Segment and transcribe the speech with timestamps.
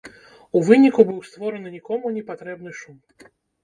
[0.59, 2.97] У выніку, быў створаны нікому не патрэбны шум.